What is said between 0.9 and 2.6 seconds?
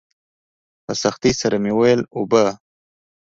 سختۍ سره مې وويل اوبه.